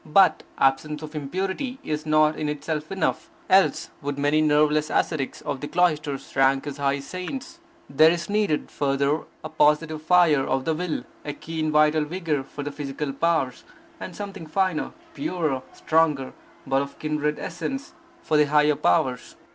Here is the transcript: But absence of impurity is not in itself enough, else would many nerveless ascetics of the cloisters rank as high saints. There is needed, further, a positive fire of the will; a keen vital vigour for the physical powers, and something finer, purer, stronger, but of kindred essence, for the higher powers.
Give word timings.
But 0.03 0.41
absence 0.57 1.03
of 1.03 1.13
impurity 1.13 1.77
is 1.83 2.07
not 2.07 2.35
in 2.35 2.49
itself 2.49 2.91
enough, 2.91 3.29
else 3.47 3.91
would 4.01 4.17
many 4.17 4.41
nerveless 4.41 4.89
ascetics 4.89 5.41
of 5.41 5.61
the 5.61 5.67
cloisters 5.67 6.35
rank 6.35 6.65
as 6.65 6.77
high 6.77 6.99
saints. 6.99 7.59
There 7.87 8.09
is 8.09 8.27
needed, 8.27 8.71
further, 8.71 9.19
a 9.43 9.49
positive 9.49 10.01
fire 10.01 10.41
of 10.43 10.65
the 10.65 10.73
will; 10.73 11.03
a 11.23 11.33
keen 11.33 11.71
vital 11.71 12.03
vigour 12.03 12.41
for 12.41 12.63
the 12.63 12.71
physical 12.71 13.13
powers, 13.13 13.63
and 13.99 14.15
something 14.15 14.47
finer, 14.47 14.93
purer, 15.13 15.61
stronger, 15.71 16.33
but 16.65 16.81
of 16.81 16.97
kindred 16.97 17.37
essence, 17.37 17.93
for 18.23 18.37
the 18.37 18.45
higher 18.45 18.75
powers. 18.75 19.35